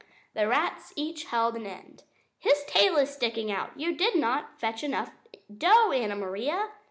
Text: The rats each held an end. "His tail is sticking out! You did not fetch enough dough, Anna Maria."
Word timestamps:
The 0.33 0.47
rats 0.47 0.93
each 0.95 1.25
held 1.25 1.55
an 1.55 1.67
end. 1.67 2.05
"His 2.39 2.63
tail 2.67 2.97
is 2.97 3.11
sticking 3.13 3.51
out! 3.51 3.79
You 3.79 3.93
did 3.95 4.15
not 4.15 4.59
fetch 4.59 4.83
enough 4.83 5.11
dough, 5.55 5.91
Anna 5.91 6.15
Maria." 6.15 6.69